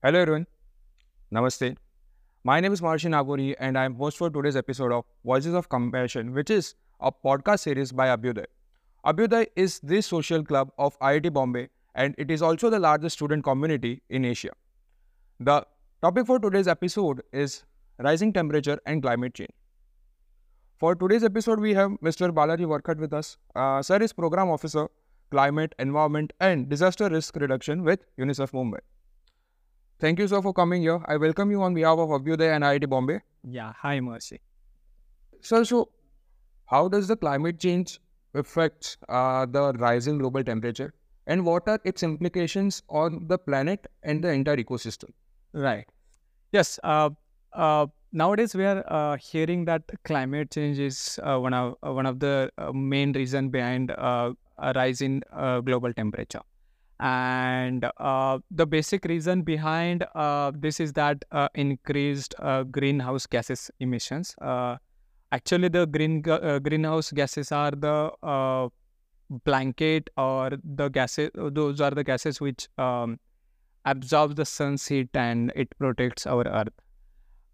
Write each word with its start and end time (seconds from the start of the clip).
Hello 0.00 0.20
everyone. 0.20 0.46
Namaste. 1.34 1.76
My 2.44 2.60
name 2.60 2.72
is 2.72 2.80
Marshi 2.80 3.08
Nagori 3.12 3.56
and 3.58 3.76
I 3.76 3.84
am 3.84 3.96
host 3.96 4.16
for 4.16 4.30
today's 4.30 4.54
episode 4.54 4.92
of 4.92 5.04
Voices 5.24 5.54
of 5.54 5.68
Compassion, 5.68 6.32
which 6.34 6.50
is 6.50 6.76
a 7.00 7.10
podcast 7.10 7.58
series 7.62 7.90
by 7.90 8.06
Abhyuday. 8.06 8.44
Abhyuday 9.04 9.46
is 9.56 9.80
the 9.80 10.00
social 10.00 10.44
club 10.44 10.70
of 10.78 10.96
IIT 11.00 11.32
Bombay 11.32 11.68
and 11.96 12.14
it 12.16 12.30
is 12.30 12.42
also 12.42 12.70
the 12.70 12.78
largest 12.78 13.16
student 13.16 13.42
community 13.42 14.00
in 14.08 14.24
Asia. 14.24 14.50
The 15.40 15.66
topic 16.00 16.26
for 16.26 16.38
today's 16.38 16.68
episode 16.68 17.22
is 17.32 17.64
rising 17.98 18.32
temperature 18.32 18.78
and 18.86 19.02
climate 19.02 19.34
change. 19.34 19.50
For 20.78 20.94
today's 20.94 21.24
episode, 21.24 21.58
we 21.58 21.74
have 21.74 21.90
Mr. 22.04 22.30
Balaji 22.30 22.66
Warkhat 22.74 22.98
with 22.98 23.12
us. 23.12 23.36
Uh, 23.56 23.82
sir 23.82 24.00
is 24.00 24.12
Program 24.12 24.48
Officer, 24.48 24.86
Climate, 25.32 25.74
Environment 25.80 26.32
and 26.38 26.68
Disaster 26.68 27.08
Risk 27.08 27.34
Reduction 27.34 27.82
with 27.82 28.06
UNICEF 28.16 28.52
Mumbai. 28.52 28.78
Thank 30.00 30.20
you, 30.20 30.28
sir, 30.28 30.40
for 30.40 30.52
coming 30.52 30.82
here. 30.82 31.00
I 31.06 31.16
welcome 31.16 31.50
you 31.50 31.60
on 31.60 31.74
behalf 31.74 31.98
of 31.98 32.10
Abhyuday 32.10 32.54
and 32.54 32.62
IIT 32.62 32.88
Bombay. 32.88 33.20
Yeah, 33.42 33.72
hi 33.76 33.98
Mercy. 33.98 34.40
Sir, 35.40 35.64
so 35.64 35.88
how 36.66 36.86
does 36.86 37.08
the 37.08 37.16
climate 37.16 37.58
change 37.58 37.98
affect 38.34 38.98
uh, 39.08 39.44
the 39.46 39.72
rising 39.72 40.18
global 40.18 40.44
temperature 40.44 40.94
and 41.26 41.44
what 41.44 41.68
are 41.68 41.80
its 41.84 42.04
implications 42.04 42.80
on 42.88 43.26
the 43.26 43.38
planet 43.38 43.88
and 44.04 44.22
the 44.22 44.28
entire 44.28 44.56
ecosystem? 44.58 45.10
Right. 45.52 45.84
Yes. 46.52 46.78
Uh, 46.84 47.10
uh, 47.52 47.86
nowadays 48.12 48.54
we 48.54 48.66
are 48.66 48.84
uh, 48.86 49.16
hearing 49.16 49.64
that 49.64 49.82
climate 50.04 50.52
change 50.52 50.78
is 50.78 51.18
uh, 51.24 51.38
one 51.38 51.54
of 51.54 51.74
uh, 51.84 51.92
one 51.92 52.06
of 52.06 52.20
the 52.20 52.52
uh, 52.56 52.70
main 52.72 53.12
reason 53.14 53.48
behind 53.48 53.90
uh, 53.90 54.32
a 54.58 54.72
rise 54.74 55.00
in 55.00 55.22
uh, 55.32 55.58
global 55.60 55.92
temperature 55.92 56.42
and 57.00 57.86
uh, 57.98 58.38
the 58.50 58.66
basic 58.66 59.04
reason 59.04 59.42
behind 59.42 60.04
uh, 60.14 60.50
this 60.54 60.80
is 60.80 60.92
that 60.94 61.24
uh, 61.30 61.48
increased 61.54 62.34
uh, 62.38 62.64
greenhouse 62.64 63.26
gases 63.26 63.70
emissions. 63.80 64.34
Uh, 64.40 64.76
actually 65.32 65.68
the 65.68 65.86
green 65.86 66.22
uh, 66.28 66.58
greenhouse 66.58 67.12
gases 67.12 67.52
are 67.52 67.70
the 67.70 68.70
blanket 69.44 70.08
or 70.16 70.50
the 70.64 70.88
gases 70.88 71.30
those 71.34 71.80
are 71.80 71.90
the 71.90 72.02
gases 72.02 72.40
which 72.40 72.66
um, 72.78 73.18
absorb 73.84 74.34
the 74.36 74.44
sun's 74.44 74.86
heat 74.86 75.08
and 75.14 75.52
it 75.54 75.68
protects 75.78 76.26
our 76.26 76.46
earth. 76.48 76.72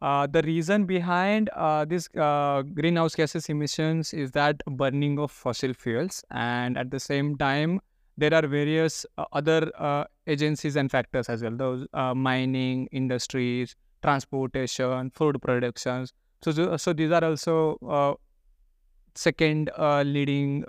Uh, 0.03 0.27
the 0.27 0.43
reason 0.43 0.85
behind 0.85 1.49
uh, 1.51 1.85
this 1.85 2.09
uh, 2.17 2.63
greenhouse 2.63 3.15
gases 3.15 3.49
emissions 3.49 4.13
is 4.13 4.31
that 4.33 4.63
burning 4.67 5.19
of 5.19 5.31
fossil 5.31 5.73
fuels 5.73 6.23
and 6.31 6.77
at 6.77 6.91
the 6.91 7.01
same 7.01 7.37
time 7.37 7.81
there 8.17 8.33
are 8.33 8.47
various 8.47 9.05
uh, 9.19 9.25
other 9.33 9.71
uh, 9.79 10.05
agencies 10.27 10.77
and 10.77 10.91
factors 10.91 11.29
as 11.29 11.43
well. 11.43 11.57
Those 11.57 11.87
uh, 11.93 12.15
mining 12.15 12.89
industries 12.93 13.75
transportation 14.03 15.11
food 15.11 15.41
productions. 15.41 16.13
So 16.43 16.77
so 16.77 16.93
these 16.93 17.11
are 17.11 17.25
also 17.25 18.19
second 19.15 19.71
leading 19.79 20.65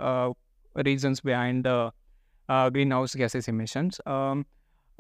reasons 0.76 1.22
behind 1.22 1.66
the 1.66 1.92
greenhouse 2.72 3.14
gases 3.16 3.48
emissions. 3.50 4.00
Um, 4.06 4.46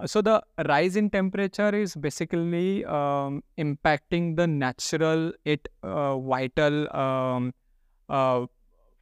so 0.06 0.22
the 0.22 0.44
rise 0.68 0.98
in 0.98 1.10
temperature 1.10 1.74
is 1.74 1.96
basically 1.96 2.84
um, 2.86 3.42
impacting 3.58 4.36
the 4.36 4.46
natural 4.46 5.32
it 5.46 5.70
uh, 5.84 6.18
vital 6.20 6.94
um, 6.96 7.54
uh, 8.10 8.46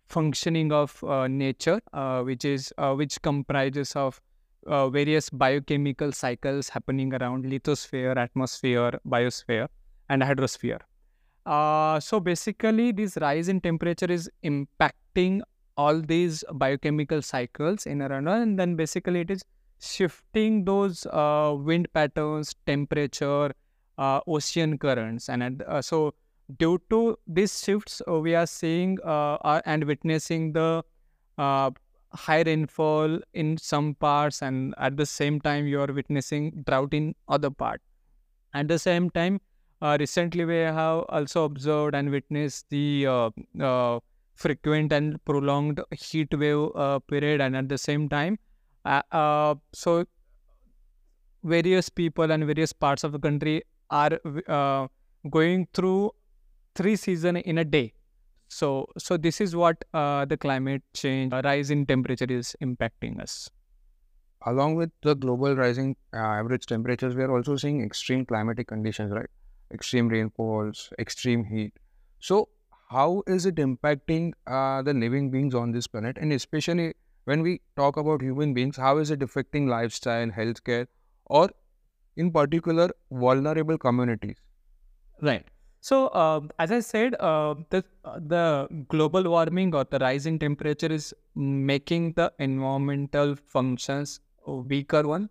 functioning 0.07 0.71
of 0.71 1.03
uh, 1.03 1.27
nature, 1.27 1.81
uh, 1.93 2.21
which 2.21 2.45
is 2.45 2.73
uh, 2.77 2.93
which 2.93 3.21
comprises 3.21 3.95
of 3.95 4.21
uh, 4.67 4.89
various 4.89 5.29
biochemical 5.29 6.11
cycles 6.11 6.69
happening 6.69 7.13
around 7.13 7.45
lithosphere, 7.45 8.15
atmosphere, 8.17 8.91
biosphere, 9.07 9.67
and 10.09 10.21
hydrosphere. 10.21 10.79
Uh, 11.45 11.99
so 11.99 12.19
basically, 12.19 12.91
this 12.91 13.17
rise 13.17 13.49
in 13.49 13.59
temperature 13.59 14.11
is 14.11 14.29
impacting 14.43 15.41
all 15.75 15.99
these 15.99 16.43
biochemical 16.53 17.21
cycles 17.21 17.85
in 17.85 18.01
around, 18.01 18.27
and 18.27 18.59
then 18.59 18.75
basically 18.75 19.21
it 19.21 19.31
is 19.31 19.43
shifting 19.79 20.63
those 20.63 21.05
uh, 21.07 21.53
wind 21.57 21.87
patterns, 21.93 22.55
temperature, 22.65 23.51
ocean 23.97 24.77
currents, 24.77 25.29
and 25.29 25.63
so 25.81 26.13
due 26.57 26.79
to 26.89 27.17
these 27.27 27.63
shifts, 27.63 28.01
uh, 28.07 28.19
we 28.19 28.35
are 28.35 28.47
seeing 28.47 28.97
uh, 29.03 29.61
and 29.65 29.83
witnessing 29.83 30.53
the 30.53 30.83
uh, 31.37 31.71
high 32.11 32.41
rainfall 32.41 33.19
in 33.33 33.57
some 33.57 33.95
parts, 33.95 34.41
and 34.41 34.75
at 34.77 34.97
the 34.97 35.05
same 35.05 35.41
time, 35.41 35.67
you 35.67 35.81
are 35.81 35.91
witnessing 35.91 36.63
drought 36.67 36.93
in 36.93 37.15
other 37.27 37.49
part. 37.49 37.81
At 38.53 38.67
the 38.67 38.77
same 38.77 39.09
time, 39.09 39.41
recently 39.81 40.45
we 40.45 40.55
have 40.55 41.05
also 41.09 41.45
observed 41.45 41.95
and 41.95 42.11
witnessed 42.11 42.69
the 42.69 43.31
frequent 44.35 44.91
and 44.91 45.23
prolonged 45.25 45.79
heat 45.91 46.33
wave 46.37 46.69
uh, 46.75 46.99
period, 46.99 47.41
and 47.41 47.55
at 47.55 47.69
the 47.69 47.77
same 47.77 48.09
time, 48.09 48.37
uh, 48.85 49.01
uh, 49.11 49.55
so 49.73 50.05
various 51.43 51.89
people 51.89 52.31
and 52.31 52.45
various 52.45 52.73
parts 52.73 53.03
of 53.03 53.11
the 53.11 53.19
country 53.19 53.63
are 53.89 54.89
going 55.29 55.67
through 55.73 56.11
three 56.75 56.95
season 56.95 57.37
in 57.37 57.57
a 57.57 57.65
day 57.65 57.93
so 58.49 58.87
so 58.97 59.17
this 59.17 59.41
is 59.41 59.55
what 59.55 59.83
uh, 59.93 60.25
the 60.25 60.37
climate 60.37 60.83
change 60.93 61.33
uh, 61.33 61.41
rise 61.45 61.71
in 61.71 61.85
temperature 61.85 62.31
is 62.39 62.55
impacting 62.61 63.19
us 63.21 63.49
Along 64.45 64.75
with 64.75 64.91
the 65.01 65.15
global 65.15 65.55
rising 65.55 65.95
uh, 66.13 66.17
average 66.17 66.65
temperatures, 66.65 67.15
we 67.15 67.23
are 67.23 67.31
also 67.35 67.55
seeing 67.55 67.81
extreme 67.81 68.25
climatic 68.25 68.67
conditions, 68.67 69.11
right? 69.11 69.29
Extreme 69.71 70.09
rainfalls, 70.09 70.91
extreme 70.99 71.45
heat. 71.45 71.73
So, 72.19 72.49
how 72.89 73.23
is 73.27 73.45
it 73.45 73.55
impacting 73.55 74.33
uh, 74.45 74.81
the 74.81 74.93
living 74.93 75.31
beings 75.31 75.55
on 75.55 75.71
this 75.71 75.87
planet? 75.87 76.17
And 76.19 76.31
especially 76.33 76.93
when 77.23 77.41
we 77.41 77.61
talk 77.75 77.97
about 77.97 78.21
human 78.21 78.53
beings, 78.53 78.77
how 78.77 78.97
is 78.97 79.11
it 79.11 79.23
affecting 79.23 79.67
lifestyle, 79.67 80.27
healthcare, 80.27 80.87
or 81.25 81.49
in 82.17 82.31
particular, 82.31 82.89
vulnerable 83.11 83.77
communities? 83.77 84.37
right 85.21 85.47
so 85.87 86.07
uh, 86.21 86.39
as 86.59 86.71
i 86.71 86.79
said 86.79 87.15
uh, 87.29 87.53
the 87.71 87.83
the 88.33 88.43
global 88.93 89.25
warming 89.33 89.73
or 89.75 89.83
the 89.93 89.99
rising 89.99 90.37
temperature 90.43 90.91
is 90.97 91.13
making 91.35 92.13
the 92.13 92.31
environmental 92.39 93.35
functions 93.35 94.19
weaker 94.45 95.07
one. 95.07 95.29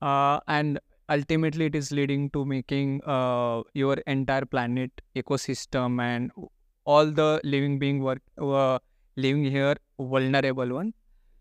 Uh, 0.00 0.38
and 0.46 0.78
ultimately 1.08 1.66
it 1.66 1.74
is 1.74 1.90
leading 1.90 2.30
to 2.30 2.44
making 2.44 3.00
uh, 3.04 3.62
your 3.74 3.94
entire 4.06 4.44
planet 4.44 4.90
ecosystem 5.16 6.00
and 6.00 6.30
all 6.84 7.06
the 7.06 7.40
living 7.44 7.78
being 7.78 8.02
work 8.02 8.22
uh, 8.38 8.78
living 9.16 9.44
here 9.44 9.76
vulnerable 9.98 10.68
one. 10.74 10.94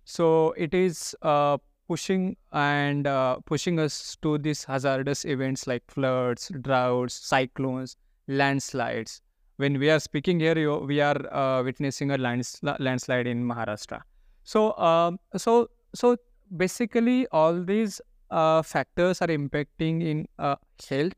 So 0.05 0.53
it 0.57 0.73
is 0.73 1.15
uh, 1.21 1.57
pushing 1.87 2.35
and 2.51 3.07
pushing 3.45 3.79
us 3.79 4.17
to 4.21 4.37
these 4.37 4.63
hazardous 4.63 5.23
events 5.25 5.67
like 5.67 5.83
floods 5.87 6.51
droughts 6.61 7.13
cyclones 7.13 7.95
landslides. 8.27 9.21
When 9.57 9.79
we 9.79 9.89
are 9.89 9.99
speaking 9.99 10.39
here 10.39 10.79
we 10.79 11.01
are 11.01 11.33
uh, 11.33 11.63
witnessing 11.63 12.11
a 12.11 12.17
landsli- 12.17 12.79
landslide 12.79 13.27
in 13.27 13.43
maharashtra. 13.43 14.01
So 14.43 14.77
um, 14.77 15.19
so 15.35 15.69
so 15.95 16.17
basically 16.55 17.27
all 17.31 17.63
these 17.63 18.01
uh, 18.29 18.61
factors 18.61 19.21
are 19.21 19.27
impacting 19.27 20.03
in 20.03 20.27
uh, 20.37 20.55
health 20.89 21.13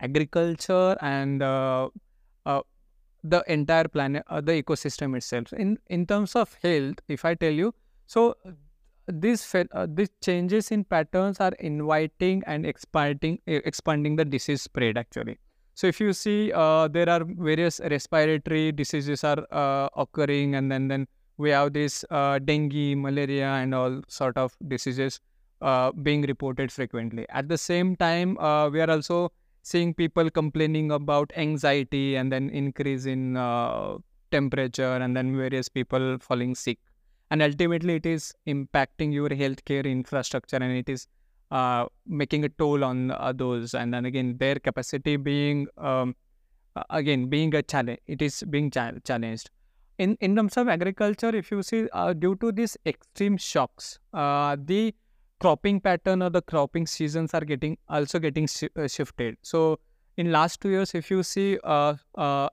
agriculture 0.00 0.96
and 1.00 1.42
uh, 1.42 1.88
uh, 2.46 2.60
the 3.24 3.42
entire 3.48 3.88
planet 3.88 4.22
uh, 4.28 4.40
the 4.40 4.62
ecosystem 4.62 5.16
itself. 5.16 5.52
In 5.52 5.78
in 5.88 6.06
terms 6.06 6.36
of 6.36 6.56
health 6.62 7.00
if 7.08 7.24
i 7.24 7.34
tell 7.34 7.52
you 7.52 7.74
so 8.06 8.34
uh, 8.46 8.52
these 9.08 9.54
uh, 9.54 9.86
these 9.88 10.10
changes 10.22 10.70
in 10.70 10.84
patterns 10.84 11.40
are 11.40 11.52
inviting 11.58 12.42
and 12.46 12.64
expanding 12.64 13.40
expanding 13.46 14.16
the 14.16 14.24
disease 14.24 14.62
spread 14.62 14.96
actually 14.96 15.38
so 15.80 15.86
if 15.86 15.98
you 15.98 16.12
see 16.12 16.52
uh, 16.52 16.88
there 16.88 17.08
are 17.08 17.24
various 17.24 17.80
respiratory 17.90 18.70
diseases 18.70 19.24
are 19.24 19.46
uh, 19.50 19.88
occurring 19.96 20.54
and 20.56 20.70
then 20.70 20.88
then 20.88 21.06
we 21.38 21.48
have 21.56 21.72
this 21.72 22.04
uh, 22.10 22.38
dengue 22.38 22.98
malaria 23.04 23.46
and 23.60 23.74
all 23.74 23.94
sort 24.08 24.36
of 24.36 24.56
diseases 24.68 25.20
uh, 25.62 25.90
being 25.92 26.22
reported 26.22 26.70
frequently. 26.70 27.26
At 27.30 27.48
the 27.48 27.56
same 27.56 27.96
time 27.96 28.36
uh, 28.38 28.68
we 28.68 28.82
are 28.82 28.90
also 28.90 29.32
seeing 29.62 29.94
people 29.94 30.30
complaining 30.30 30.92
about 30.92 31.32
anxiety 31.34 32.16
and 32.16 32.30
then 32.30 32.50
increase 32.50 33.06
in 33.06 33.38
uh, 33.38 33.96
temperature 34.30 34.96
and 34.96 35.16
then 35.16 35.34
various 35.34 35.70
people 35.70 36.18
falling 36.18 36.54
sick. 36.54 36.78
And 37.30 37.42
ultimately 37.42 37.94
it 37.94 38.04
is 38.04 38.34
impacting 38.46 39.14
your 39.14 39.30
healthcare 39.30 39.86
infrastructure 39.86 40.56
and 40.56 40.76
it 40.76 40.90
is 40.90 41.06
uh, 41.50 41.86
making 42.06 42.44
a 42.44 42.48
toll 42.48 42.84
on 42.84 43.10
uh, 43.10 43.32
those 43.34 43.74
and 43.74 43.92
then 43.92 44.04
again 44.04 44.36
their 44.38 44.56
capacity 44.56 45.16
being 45.16 45.66
um, 45.78 46.14
again 46.90 47.28
being 47.28 47.54
a 47.54 47.62
challenge 47.62 47.98
it 48.06 48.22
is 48.22 48.42
being 48.50 48.70
cha- 48.70 48.92
challenged 49.04 49.50
in 49.98 50.16
in 50.20 50.36
terms 50.36 50.56
of 50.56 50.68
agriculture 50.68 51.34
if 51.34 51.50
you 51.50 51.62
see 51.62 51.88
uh, 51.92 52.12
due 52.12 52.36
to 52.36 52.52
these 52.52 52.76
extreme 52.86 53.36
shocks 53.36 53.98
uh, 54.14 54.56
the 54.64 54.94
cropping 55.40 55.80
pattern 55.80 56.22
or 56.22 56.30
the 56.30 56.42
cropping 56.42 56.86
seasons 56.86 57.34
are 57.34 57.40
getting 57.40 57.76
also 57.88 58.18
getting 58.18 58.46
shi- 58.46 58.68
uh, 58.76 58.86
shifted. 58.86 59.36
So 59.42 59.80
in 60.16 60.30
last 60.30 60.60
two 60.60 60.68
years, 60.68 60.94
if 60.94 61.10
you 61.10 61.22
see 61.22 61.58
uh, 61.64 61.94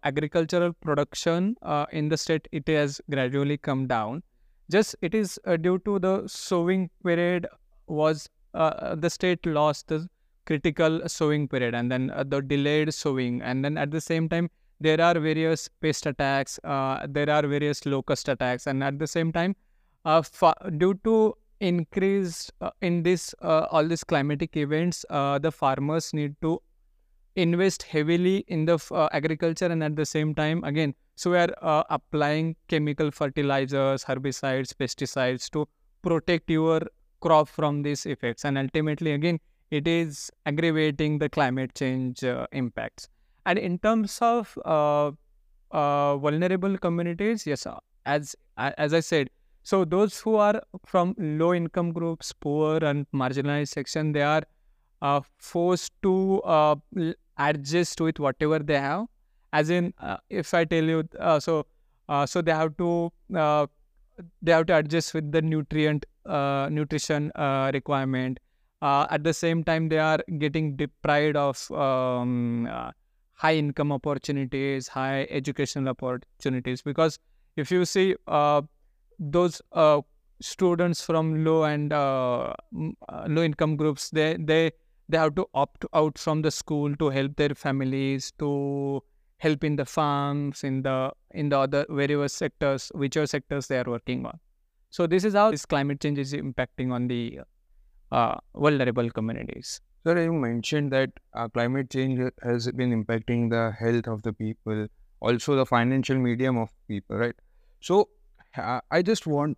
agricultural 0.06 0.72
production 0.74 1.56
in 1.92 2.08
the 2.08 2.18
state, 2.18 2.48
it 2.54 2.68
has 2.70 3.02
gradually 3.12 3.58
come 3.58 3.88
down. 3.88 4.24
Just 4.72 4.96
it 5.02 5.14
is 5.14 5.38
due 5.62 5.80
to 5.80 6.00
the 6.00 6.28
sowing 6.28 6.90
period 7.04 7.48
was 7.88 8.30
uh, 8.58 8.96
the 8.96 9.10
state 9.10 9.46
lost 9.46 9.88
the 9.88 10.08
critical 10.46 11.02
sowing 11.08 11.48
period 11.48 11.76
and 11.76 11.92
then 11.92 12.10
uh, 12.12 12.24
the 12.24 12.42
delayed 12.42 12.94
sowing. 12.94 13.42
And 13.42 13.64
then 13.64 13.78
at 13.78 13.92
the 13.92 14.02
same 14.02 14.30
time 14.30 14.50
there 14.80 15.00
are 15.02 15.20
various 15.20 15.70
pest 15.82 16.06
attacks 16.06 16.60
uh, 16.64 17.06
there 17.10 17.30
are 17.30 17.46
various 17.46 17.86
locust 17.86 18.30
attacks. 18.30 18.68
And 18.68 18.84
at 18.84 19.00
the 19.00 19.08
same 19.08 19.32
time 19.32 19.56
uh, 20.06 20.24
due 20.78 20.96
to 21.04 21.36
increase 21.60 22.52
uh, 22.62 22.70
in 22.82 23.04
this 23.04 23.34
uh, 23.42 23.68
all 23.72 23.86
these 23.86 24.04
climatic 24.04 24.56
events 24.58 25.06
the 25.10 25.52
farmers 25.52 26.14
need 26.14 26.36
to 26.42 26.62
invest 27.36 27.84
heavily 27.84 28.38
in 28.48 28.66
the 28.66 28.80
uh, 28.92 29.10
agriculture. 29.12 29.66
And 29.66 29.84
at 29.84 29.96
the 29.96 30.06
same 30.06 30.34
time 30.34 30.64
again 30.64 30.96
so 31.16 31.32
we 31.32 31.38
are 31.38 31.54
uh, 31.62 31.84
applying 31.90 32.56
chemical 32.68 33.12
fertilizers 33.12 34.06
herbicides 34.06 34.74
pesticides 34.74 35.50
to 35.52 35.68
protect 36.04 36.50
your 36.50 36.82
crop 37.20 37.48
from 37.48 37.84
these 37.84 38.06
effects. 38.06 38.46
And 38.46 38.58
ultimately 38.58 39.12
again 39.12 39.40
it 39.72 39.88
is 39.88 40.32
aggravating 40.46 41.20
the 41.20 41.30
climate 41.30 41.76
change 41.76 42.24
uh, 42.24 42.48
impacts. 42.52 43.10
And 43.46 43.58
in 43.60 43.80
terms 43.80 44.20
of 44.22 44.58
uh, 44.66 45.12
uh, 45.72 46.18
vulnerable 46.18 46.78
communities 46.78 47.46
yes 47.46 47.66
uh, 47.66 47.78
as 48.06 48.36
as 48.58 48.94
i 48.94 49.02
said 49.02 49.30
so 49.64 49.84
those 49.84 50.18
who 50.20 50.36
are 50.36 50.62
from 50.86 51.14
low 51.18 51.54
income 51.54 51.92
groups 51.92 52.32
poor 52.32 52.78
and 52.82 53.06
marginalized 53.14 53.68
section 53.68 54.14
they 54.14 54.22
are 54.22 54.44
uh, 55.02 55.20
forced 55.38 55.92
to 56.02 56.42
uh, 56.44 56.76
adjust 57.38 58.02
with 58.02 58.20
whatever 58.20 58.60
they 58.60 58.80
have. 58.80 59.06
As 59.54 59.70
in 59.70 59.94
if 60.30 60.54
i 60.54 60.64
tell 60.66 60.84
you 60.84 61.04
so 61.40 61.66
so 62.26 62.42
they 62.42 62.52
have 62.54 62.78
to 62.78 63.12
they 64.42 64.52
have 64.52 64.66
to 64.68 64.78
adjust 64.78 65.14
with 65.14 65.32
the 65.32 65.42
nutrient 65.42 66.06
uh, 66.26 66.70
nutrition 66.72 67.32
uh, 67.36 67.72
requirement. 67.74 68.40
Uh, 68.82 69.08
at 69.10 69.24
the 69.24 69.34
same 69.34 69.64
time 69.64 69.90
they 69.90 69.98
are 69.98 70.20
getting 70.38 70.76
deprived 70.76 71.36
of 71.36 71.72
um, 71.72 72.68
uh, 72.68 72.92
high 73.34 73.56
income 73.56 73.92
opportunities 73.92 74.88
high 74.88 75.28
educational 75.30 75.90
opportunities. 75.90 76.82
Because 76.82 77.20
if 77.56 77.72
you 77.72 77.86
see 77.86 78.16
uh, 78.28 78.62
those 79.20 79.62
uh, 79.72 80.02
students 80.42 81.02
from 81.02 81.44
low 81.44 81.64
and 81.64 81.92
low 81.92 83.44
income 83.44 83.76
groups 83.76 84.12
they 84.12 84.38
they 84.40 84.72
they 85.10 85.18
have 85.18 85.34
to 85.36 85.48
opt 85.54 85.86
out 85.94 86.18
from 86.18 86.42
the 86.42 86.52
school 86.52 86.96
to 86.98 87.10
help 87.10 87.36
their 87.38 87.56
families 87.56 88.32
to 88.38 89.02
help 89.38 89.64
in 89.64 89.76
the 89.76 89.86
farms 89.86 90.64
in 90.64 90.82
the 90.82 91.12
in 91.32 91.50
the 91.50 91.58
other 91.58 91.86
various 91.90 92.34
sectors 92.34 92.92
whichever 92.96 93.28
sectors 93.28 93.68
they 93.68 93.80
are 93.80 93.90
working 93.96 94.26
on 94.26 94.40
so 94.90 95.08
this 95.08 95.24
is 95.24 95.34
how 95.34 95.52
this 95.52 95.66
climate 95.66 96.00
change 96.00 96.18
is 96.18 96.34
impacting 96.34 96.92
on 96.92 97.08
the 97.08 97.40
uh, 98.12 98.36
vulnerable 98.56 99.10
communities 99.10 99.82
Sir, 100.08 100.24
you 100.24 100.32
mentioned 100.32 100.94
that 100.94 101.10
uh, 101.34 101.50
climate 101.50 101.90
change 101.90 102.22
has 102.42 102.72
been 102.72 102.92
impacting 103.04 103.50
the 103.50 103.74
health 103.78 104.08
of 104.08 104.22
the 104.22 104.32
people, 104.32 104.88
also 105.20 105.56
the 105.58 105.66
financial 105.66 106.16
medium 106.16 106.58
of 106.58 106.70
people, 106.88 107.18
right? 107.18 107.36
So, 107.82 108.08
uh, 108.56 108.80
I 108.90 109.02
just 109.02 109.28
want 109.28 109.58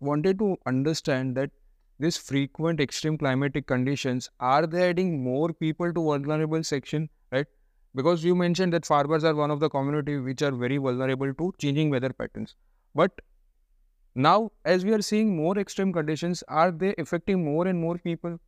wanted 0.00 0.38
to 0.40 0.58
understand 0.66 1.34
that 1.38 1.50
these 1.98 2.18
frequent 2.18 2.78
extreme 2.78 3.16
climatic 3.16 3.66
conditions 3.66 4.28
are 4.38 4.66
they 4.66 4.90
adding 4.90 5.24
more 5.24 5.54
people 5.54 5.94
to 5.94 6.02
vulnerable 6.02 6.62
section, 6.62 7.08
right? 7.32 7.46
Because 7.96 8.24
you 8.24 8.34
mentioned 8.34 8.72
that 8.78 8.86
farmers 8.94 9.24
are 9.24 9.34
one 9.34 9.50
of 9.50 9.60
the 9.60 9.68
community 9.76 10.18
which 10.30 10.42
are 10.42 10.52
very 10.64 10.76
vulnerable 10.88 11.34
to 11.42 11.52
changing 11.66 11.90
weather 11.90 12.12
patterns, 12.22 12.54
but 12.94 13.20
now 14.14 14.50
as 14.64 14.84
we 14.84 14.92
are 14.92 15.02
seeing 15.02 15.36
more 15.36 15.58
extreme 15.58 15.92
conditions, 15.92 16.42
are 16.48 16.70
they 16.70 16.94
affecting 16.98 17.44
more 17.44 17.66
and 17.66 17.80
more 17.80 17.98
people? 17.98 18.38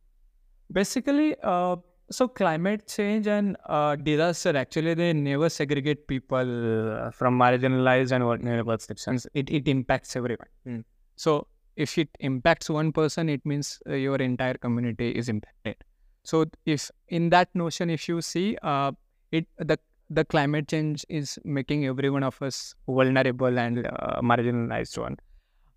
basically 0.71 1.35
uh, 1.43 1.75
so 2.11 2.27
climate 2.27 2.87
change 2.87 3.27
and 3.27 3.57
uh, 3.67 3.95
disaster 3.95 4.55
actually 4.55 4.93
they 4.93 5.13
never 5.13 5.49
segregate 5.49 6.07
people 6.07 6.51
uh, 6.93 7.09
from 7.11 7.37
marginalized 7.39 8.11
and 8.11 8.23
vulnerable 8.23 8.77
sections 8.77 9.25
it, 9.33 9.49
it 9.49 9.67
impacts 9.67 10.15
everyone 10.15 10.47
Mm. 10.67 10.83
so 11.15 11.47
if 11.75 11.97
it 11.97 12.09
impacts 12.19 12.69
one 12.69 12.91
person 12.91 13.29
it 13.29 13.43
means 13.45 13.79
uh, 13.89 13.93
your 13.93 14.17
entire 14.17 14.55
community 14.65 15.09
is 15.23 15.29
impacted 15.29 15.77
so 16.23 16.45
if 16.65 16.91
in 17.07 17.29
that 17.31 17.49
notion 17.55 17.89
if 17.89 18.07
you 18.07 18.21
see 18.21 18.47
uh, 18.61 18.91
it 19.31 19.47
the 19.57 19.77
the 20.09 20.25
climate 20.25 20.67
change 20.67 21.05
is 21.07 21.37
making 21.43 21.85
every 21.85 22.09
one 22.09 22.23
of 22.23 22.41
us 22.41 22.73
vulnerable 22.87 23.59
and 23.59 23.85
uh, 23.85 24.21
marginalized 24.21 24.97
one. 24.97 25.17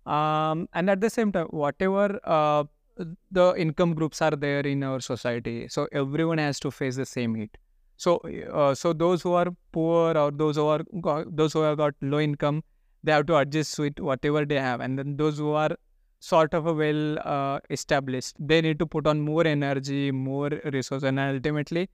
Um, 0.05 0.67
and 0.73 0.89
at 0.89 1.01
the 1.01 1.09
same 1.09 1.31
time 1.31 1.47
whatever 1.47 2.19
uh, 2.23 2.63
the 3.31 3.53
income 3.57 3.93
groups 3.93 4.21
are 4.21 4.31
there 4.31 4.59
in 4.61 4.83
our 4.83 4.99
society 4.99 5.67
so 5.67 5.87
everyone 5.91 6.39
has 6.39 6.59
to 6.59 6.71
face 6.71 6.95
the 6.95 7.05
same 7.05 7.35
heat. 7.35 7.57
so 7.97 8.17
uh, 8.51 8.73
so 8.75 8.91
those 8.91 9.21
who 9.21 9.33
are 9.33 9.47
poor 9.71 10.17
or 10.17 10.31
those 10.31 10.55
who 10.55 10.65
are 10.65 10.81
those 11.27 11.53
who 11.53 11.61
have 11.61 11.77
got 11.77 11.93
low 12.01 12.19
income 12.19 12.63
they 13.03 13.11
have 13.11 13.25
to 13.27 13.37
adjust 13.37 13.77
with 13.79 13.99
whatever 13.99 14.45
they 14.45 14.59
have. 14.59 14.79
And 14.79 14.97
then 14.97 15.17
those 15.17 15.37
who 15.37 15.51
are 15.51 15.71
sort 16.19 16.53
of 16.53 16.65
a 16.67 16.73
well 16.73 17.19
uh, 17.19 17.59
established 17.69 18.35
they 18.39 18.61
need 18.61 18.79
to 18.79 18.85
put 18.85 19.05
on 19.05 19.19
more 19.21 19.45
energy 19.45 20.11
more 20.11 20.49
resources. 20.71 21.03
And 21.03 21.19
ultimately 21.19 21.89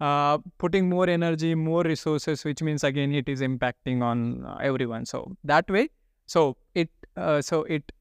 uh, 0.00 0.38
putting 0.58 0.88
more 0.88 1.08
energy 1.08 1.54
more 1.54 1.82
resources 1.82 2.44
which 2.44 2.62
means 2.62 2.84
again 2.84 3.12
it 3.12 3.28
is 3.28 3.40
impacting 3.40 4.02
on 4.02 4.44
uh, 4.44 4.56
everyone 4.62 5.04
so 5.04 5.36
that 5.44 5.68
way 5.70 5.88
so 6.26 6.56
it 6.74 6.90
uh, 7.16 7.40
so 7.42 7.64
it 7.64 7.92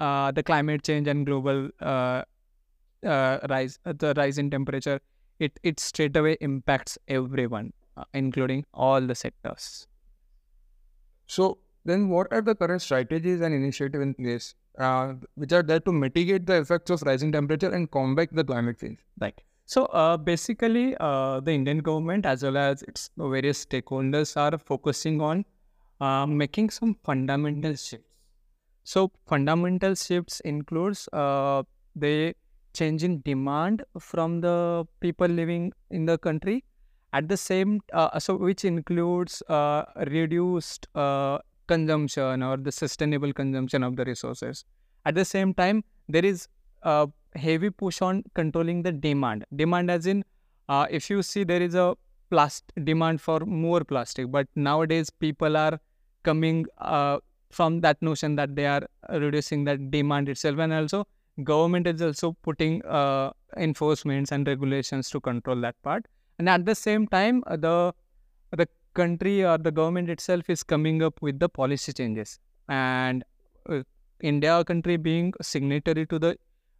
uh, 0.00 0.30
the 0.32 0.42
climate 0.42 0.84
change 0.84 1.08
and 1.08 1.26
global 1.26 1.70
uh, 1.80 2.22
uh, 3.04 3.38
rise 3.50 3.78
uh, 3.86 3.92
the 3.98 4.14
rise 4.16 4.38
in 4.38 4.50
temperature 4.50 5.00
it 5.38 5.58
it 5.62 5.80
straight 5.80 6.16
away 6.16 6.36
impacts 6.40 6.98
everyone 7.08 7.72
uh, 7.96 8.04
including 8.14 8.64
all 8.74 9.00
the 9.00 9.14
sectors 9.14 9.86
So 11.26 11.58
then, 11.84 12.08
what 12.08 12.32
are 12.32 12.42
the 12.42 12.54
current 12.54 12.82
strategies 12.82 13.40
and 13.40 13.54
initiatives 13.54 14.02
in 14.02 14.14
place 14.14 14.54
uh, 14.78 15.14
which 15.34 15.52
are 15.52 15.62
there 15.62 15.80
to 15.80 15.92
mitigate 15.92 16.46
the 16.46 16.60
effects 16.60 16.90
of 16.90 17.02
rising 17.02 17.32
temperature 17.32 17.70
and 17.70 17.90
combat 17.90 18.28
the 18.32 18.44
climate 18.44 18.78
change? 18.78 18.98
Right. 19.20 19.40
So 19.68 19.84
uh, 19.84 20.16
basically, 20.16 20.96
uh, 20.98 21.40
the 21.40 21.52
Indian 21.52 21.80
government 21.80 22.24
as 22.24 22.42
well 22.42 22.56
as 22.56 22.82
its 22.84 23.10
various 23.18 23.66
stakeholders 23.66 24.34
are 24.34 24.56
focusing 24.56 25.20
on 25.20 25.44
uh, 26.00 26.24
making 26.24 26.70
some 26.70 26.96
fundamental 27.04 27.76
shifts. 27.76 28.08
So 28.84 29.12
fundamental 29.26 29.94
shifts 29.94 30.40
includes 30.40 31.06
uh, 31.12 31.64
the 31.94 32.34
change 32.72 33.04
in 33.04 33.20
demand 33.26 33.82
from 33.98 34.40
the 34.40 34.86
people 35.00 35.28
living 35.28 35.74
in 35.90 36.06
the 36.06 36.16
country. 36.16 36.64
At 37.12 37.28
the 37.28 37.36
same, 37.36 37.82
uh, 37.92 38.18
so 38.18 38.36
which 38.36 38.64
includes 38.64 39.42
uh, 39.50 39.84
reduced 40.06 40.86
consumption 41.66 42.42
or 42.42 42.56
the 42.56 42.72
sustainable 42.72 43.34
consumption 43.34 43.82
of 43.82 43.96
the 43.96 44.06
resources. 44.06 44.64
At 45.04 45.14
the 45.14 45.26
same 45.26 45.52
time, 45.52 45.84
there 46.08 46.24
is 46.24 46.48
heavy 47.34 47.70
push 47.70 48.02
on 48.02 48.24
controlling 48.34 48.82
the 48.82 48.92
demand. 48.92 49.44
Demand, 49.54 49.90
as 49.90 50.06
in, 50.06 50.24
uh, 50.68 50.86
if 50.90 51.10
you 51.10 51.22
see, 51.22 51.44
there 51.44 51.62
is 51.62 51.74
a 51.74 51.94
plastic 52.30 52.84
demand 52.84 53.20
for 53.20 53.40
more 53.40 53.84
plastic, 53.84 54.30
but 54.30 54.46
nowadays 54.54 55.10
people 55.10 55.56
are 55.56 55.80
coming 56.24 56.66
uh, 56.78 57.18
from 57.50 57.80
that 57.80 58.00
notion 58.02 58.36
that 58.36 58.54
they 58.54 58.66
are 58.66 58.82
reducing 59.10 59.64
that 59.64 59.90
demand 59.90 60.28
itself, 60.28 60.58
and 60.58 60.72
also 60.72 61.06
government 61.44 61.86
is 61.86 62.02
also 62.02 62.36
putting 62.42 62.84
uh, 62.84 63.30
enforcements 63.56 64.32
and 64.32 64.46
regulations 64.46 65.08
to 65.08 65.20
control 65.20 65.60
that 65.60 65.80
part. 65.82 66.06
And 66.38 66.48
at 66.48 66.66
the 66.66 66.74
same 66.74 67.06
time, 67.06 67.42
the 67.46 67.94
the 68.50 68.68
country 68.94 69.44
or 69.44 69.58
the 69.58 69.70
government 69.70 70.10
itself 70.10 70.50
is 70.50 70.62
coming 70.62 71.02
up 71.02 71.22
with 71.22 71.38
the 71.38 71.48
policy 71.48 71.92
changes, 71.92 72.38
and 72.68 73.24
uh, 73.70 73.82
India, 74.20 74.64
country 74.64 74.96
being 74.96 75.32
signatory 75.40 76.04
to 76.06 76.18
the 76.18 76.36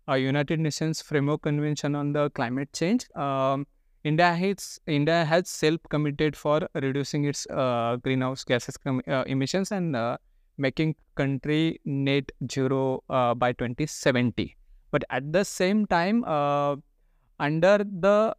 uh, 0.09 0.15
United 0.15 0.61
Nations 0.61 1.03
Framework 1.03 1.43
Convention 1.43 1.95
on 1.95 2.13
the 2.13 2.31
Climate 2.31 2.73
Change, 2.73 3.07
um, 3.15 3.67
India 4.05 4.33
has 4.35 4.81
India 4.87 5.25
has 5.25 5.49
self 5.49 5.81
committed 5.91 6.37
for 6.37 6.69
reducing 6.75 7.25
its 7.25 7.47
uh, 7.51 7.97
greenhouse 8.03 8.45
gases 8.45 8.77
com- 8.77 9.03
uh, 9.09 9.25
emissions 9.27 9.73
and 9.73 9.97
uh, 9.97 10.17
making 10.57 10.95
country 11.15 11.81
net 11.85 12.31
zero 12.51 13.03
uh, 13.11 13.35
by 13.35 13.53
2070. 13.53 14.57
But 14.91 15.05
at 15.11 15.33
the 15.33 15.45
same 15.45 15.87
time, 15.87 16.25
uh, 16.25 16.77
under 17.39 17.79
the 17.79 18.35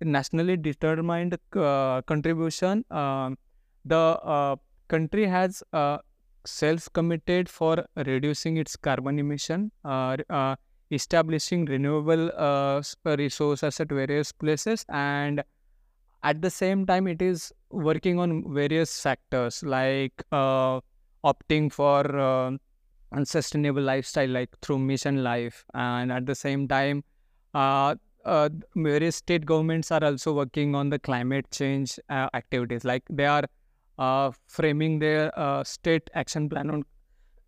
nationally 0.00 0.56
determined 0.56 1.38
contribution, 1.52 2.84
um, 2.90 3.38
the 3.84 4.58
country 4.88 5.26
has 5.26 5.62
uh, 5.72 5.98
self 6.44 6.92
committed 6.92 7.48
for 7.48 7.84
reducing 7.96 8.56
its 8.56 8.76
carbon 8.76 9.18
emission. 9.18 9.70
Uh, 9.84 10.56
establishing 10.90 11.64
renewable 11.64 12.30
uh, 12.36 12.82
uh, 13.04 13.16
resources 13.18 13.80
at 13.80 13.88
various 13.88 14.32
places 14.32 14.84
and 14.88 15.42
at 16.22 16.40
the 16.42 16.50
same 16.50 16.86
time 16.86 17.06
it 17.06 17.20
is 17.20 17.52
working 17.70 18.18
on 18.18 18.52
various 18.52 18.90
sectors 18.90 19.62
like 19.62 20.22
uh, 20.32 20.80
opting 21.24 21.72
for 21.72 22.18
uh, 22.18 22.50
unsustainable 23.12 23.82
lifestyle 23.82 24.28
like 24.28 24.50
through 24.60 24.78
mission 24.78 25.22
life 25.22 25.64
and 25.74 26.12
at 26.12 26.26
the 26.26 26.34
same 26.34 26.66
time 26.68 27.02
uh, 27.54 27.94
uh, 28.26 28.48
various 28.74 29.16
state 29.16 29.46
governments 29.46 29.90
are 29.90 30.02
also 30.04 30.32
working 30.32 30.74
on 30.74 30.90
the 30.90 30.98
climate 30.98 31.50
change 31.50 31.98
uh, 32.10 32.28
activities. 32.34 32.84
Like 32.84 33.04
they 33.08 33.24
are 33.24 33.44
uh, 33.98 34.32
framing 34.46 34.98
their 34.98 35.32
state 35.64 36.10
action 36.14 36.48
plan 36.48 36.70
on 36.70 36.84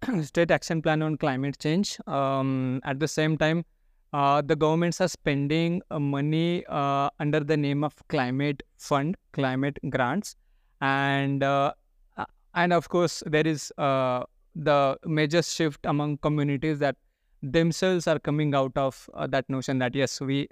state 0.23 0.50
action 0.50 0.83
plan 0.83 1.02
on 1.02 1.17
climate 1.17 1.59
change. 1.59 1.99
Um, 2.07 2.81
at 2.85 3.00
the 3.00 3.09
same 3.09 3.37
time 3.37 3.64
uh, 4.12 4.40
the 4.40 4.57
governments 4.57 5.00
are 5.00 5.09
spending 5.09 5.83
uh, 5.90 5.99
money 5.99 6.64
uh, 6.67 7.11
under 7.21 7.40
the 7.40 7.57
name 7.57 7.85
of 7.85 7.95
climate 8.09 8.62
fund 8.78 9.17
climate 9.33 9.78
grants. 9.90 10.37
And 10.81 11.43
uh, 11.43 11.73
uh, 12.17 12.25
and 12.55 12.73
of 12.73 12.88
course 12.88 13.23
there 13.26 13.47
is 13.47 13.73
the 13.76 14.99
major 15.05 15.43
shift 15.43 15.81
among 15.85 16.19
communities 16.19 16.78
that 16.78 16.97
themselves 17.43 18.07
are 18.09 18.19
coming 18.19 18.55
out 18.55 18.73
of 18.76 19.09
that 19.28 19.49
notion 19.49 19.78
that 19.78 19.95
yes 19.95 20.21
we 20.21 20.49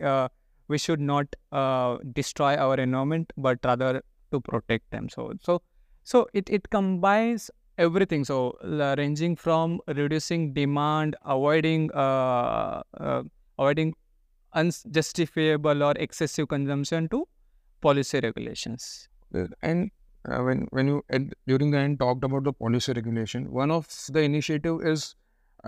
we 0.68 0.78
should 0.78 1.00
not 1.00 1.26
destroy 2.12 2.56
our 2.56 2.74
environment 2.74 3.32
but 3.36 3.58
rather 3.64 4.02
to 4.32 4.40
protect 4.40 4.90
them. 4.90 5.08
So 5.08 5.32
so 5.42 5.62
so 6.02 6.28
it, 6.34 6.50
it 6.50 6.68
combines 6.70 7.50
everything 7.78 8.25
so 8.25 8.37
ranging 8.99 9.37
from 9.37 9.80
reducing 10.00 10.52
demand 10.52 11.16
avoiding 11.25 11.90
uh, 11.95 12.83
uh, 13.00 13.23
avoiding 13.59 13.95
unjustifiable 14.54 15.83
or 15.83 15.92
excessive 16.06 16.49
consumption 16.49 17.09
to 17.09 17.26
policy 17.80 18.21
regulations 18.21 19.09
Uh, 19.35 19.47
And 19.68 19.90
uh, 20.28 20.40
when 20.47 20.61
when 20.76 20.88
you 20.90 20.99
at, 21.16 21.23
during 21.50 21.71
the 21.73 21.78
end 21.78 21.99
talked 22.02 22.25
about 22.28 22.45
the 22.49 22.52
policy 22.52 22.92
regulation, 22.99 23.49
one 23.52 23.71
of 23.76 23.88
the 24.16 24.23
initiative 24.28 24.85
is 24.92 25.14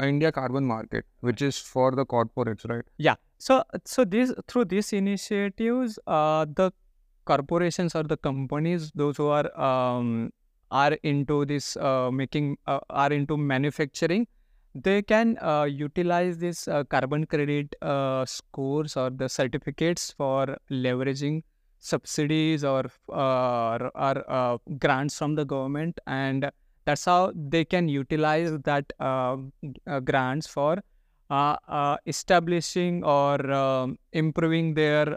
India 0.02 0.30
Carbon 0.36 0.64
Market, 0.64 1.04
which 1.28 1.42
is 1.42 1.58
for 1.72 1.86
the 2.00 2.04
corporates, 2.12 2.68
right? 2.72 2.84
Yeah. 3.08 3.16
So 3.46 3.56
so 3.84 4.04
this 4.04 4.32
through 4.52 4.66
these 4.66 4.92
initiatives, 5.00 5.98
uh, 6.06 6.46
the 6.60 6.70
corporations 7.32 7.94
or 8.00 8.04
the 8.04 8.16
companies, 8.28 8.90
those 9.02 9.16
who 9.22 9.26
are 9.38 9.48
um, 9.70 10.30
are 10.70 10.92
into 11.02 11.44
this 11.44 11.76
uh, 11.76 12.10
making 12.10 12.56
uh, 12.66 12.80
are 12.90 13.12
into 13.12 13.36
manufacturing, 13.36 14.26
they 14.74 15.02
can 15.02 15.36
uh, 15.40 15.64
utilize 15.64 16.38
this 16.38 16.68
uh, 16.68 16.84
carbon 16.84 17.26
credit 17.26 17.74
uh, 17.82 18.24
scores 18.24 18.96
or 18.96 19.10
the 19.10 19.28
certificates 19.28 20.12
for 20.12 20.56
leveraging 20.70 21.42
subsidies 21.78 22.64
or 22.64 22.84
uh, 23.12 23.78
or, 23.94 24.60
grants 24.78 25.16
from 25.16 25.34
the 25.34 25.44
government, 25.44 25.98
and 26.06 26.50
that's 26.84 27.04
how 27.04 27.32
they 27.34 27.64
can 27.64 27.88
utilize 27.88 28.56
that 28.64 28.92
uh, 29.00 29.36
grants 30.04 30.46
for 30.46 30.82
establishing 32.06 33.04
or 33.04 33.50
um, 33.50 33.98
improving 34.12 34.74
their 34.74 35.16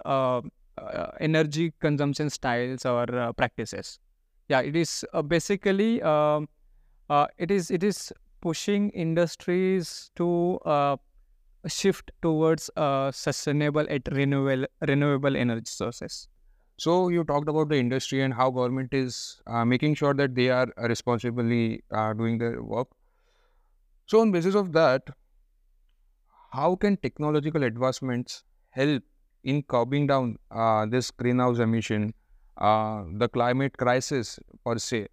energy 1.19 1.73
consumption 1.79 2.29
styles 2.29 2.85
or 2.85 3.33
practices. 3.33 3.99
Yeah, 4.51 4.59
it 4.59 4.75
is 4.75 5.05
uh, 5.13 5.21
basically 5.21 6.01
um, 6.01 6.49
uh, 7.09 7.27
it 7.37 7.51
is 7.51 7.71
it 7.71 7.83
is 7.83 8.11
pushing 8.41 8.89
industries 8.89 10.11
to 10.17 10.59
uh, 10.65 10.97
shift 11.67 12.11
towards 12.21 12.69
uh, 12.75 13.11
sustainable 13.11 13.87
and 13.87 14.09
renewable 14.11 14.65
renewable 14.89 15.37
energy 15.37 15.71
sources. 15.71 16.27
So 16.77 17.07
you 17.07 17.23
talked 17.23 17.47
about 17.47 17.69
the 17.69 17.77
industry 17.77 18.21
and 18.23 18.33
how 18.33 18.49
government 18.51 18.93
is 18.93 19.41
uh, 19.47 19.63
making 19.63 19.95
sure 19.95 20.13
that 20.15 20.35
they 20.35 20.49
are 20.49 20.67
responsibly 20.93 21.83
uh, 21.91 22.13
doing 22.13 22.37
their 22.39 22.61
work. 22.61 22.89
So 24.07 24.19
on 24.19 24.33
basis 24.33 24.55
of 24.55 24.73
that, 24.73 25.03
how 26.51 26.75
can 26.75 26.97
technological 26.97 27.63
advancements 27.63 28.43
help 28.71 29.03
in 29.43 29.63
curbing 29.63 30.07
down 30.07 30.37
this 30.89 31.11
greenhouse 31.11 31.59
emission, 31.59 32.13
uh, 32.57 33.03
the 33.17 33.29
climate 33.29 33.77
crisis 33.77 34.39
per 34.65 34.77
se? 34.77 35.07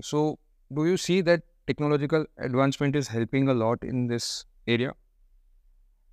So 0.00 0.38
do 0.74 0.86
you 0.86 0.96
see 0.96 1.20
that 1.22 1.42
technological 1.66 2.26
advancement 2.38 2.96
is 2.96 3.08
helping 3.08 3.48
a 3.48 3.54
lot 3.54 3.82
in 3.82 4.06
this 4.06 4.44
area? 4.66 4.94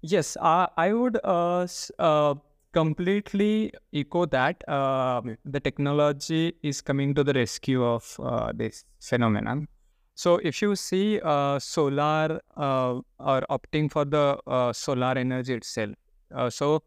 Yes, 0.01 0.37
I 0.41 0.93
would 0.93 1.19
uh, 1.23 1.67
uh, 1.97 2.35
completely 2.71 3.73
echo 3.93 4.25
that. 4.27 4.63
Uh, 4.67 5.21
the 5.43 5.59
technology 5.59 6.55
is 6.63 6.81
coming 6.81 7.13
to 7.15 7.23
the 7.23 7.33
rescue 7.33 7.83
of 7.83 8.15
uh, 8.23 8.53
this 8.55 8.85
phenomenon. 9.01 9.67
So, 10.15 10.35
if 10.37 10.61
you 10.61 10.75
see 10.75 11.19
solar 11.59 12.39
or 12.55 13.03
opting 13.49 13.91
for 13.91 14.05
the 14.05 14.71
solar 14.73 15.17
energy 15.17 15.53
itself, 15.53 15.95
so 16.49 16.83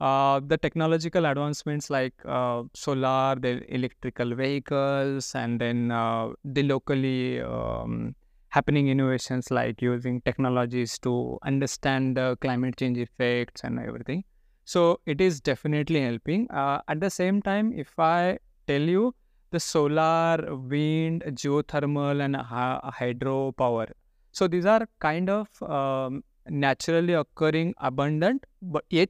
uh, 0.00 0.40
the 0.46 0.58
technological 0.58 1.24
advancements 1.26 1.88
like 1.90 2.14
uh, 2.26 2.62
solar, 2.74 3.36
the 3.36 3.62
electrical 3.74 4.34
vehicles, 4.34 5.34
and 5.34 5.60
then 5.60 5.90
uh, 5.90 6.28
the 6.44 6.62
locally 6.62 7.40
um, 7.40 8.14
happening 8.48 8.88
innovations 8.88 9.50
like 9.50 9.80
using 9.82 10.20
technologies 10.22 10.98
to 10.98 11.38
understand 11.44 12.16
the 12.16 12.36
climate 12.40 12.76
change 12.76 12.98
effects 12.98 13.62
and 13.64 13.78
everything. 13.78 14.24
So 14.64 15.00
it 15.06 15.20
is 15.20 15.40
definitely 15.40 16.02
helping. 16.02 16.50
Uh, 16.50 16.80
at 16.88 17.00
the 17.00 17.10
same 17.10 17.40
time, 17.40 17.72
if 17.72 17.98
I 17.98 18.38
tell 18.66 18.80
you 18.82 19.14
the 19.50 19.60
solar, 19.60 20.56
wind, 20.56 21.22
geothermal, 21.28 22.22
and 22.24 22.36
hy- 22.36 22.80
hydropower, 22.98 23.90
so 24.32 24.48
these 24.48 24.66
are 24.66 24.86
kind 25.00 25.30
of 25.30 25.48
um, 25.62 26.22
naturally 26.48 27.14
occurring, 27.14 27.74
abundant, 27.78 28.44
but 28.60 28.84
yet 28.90 29.08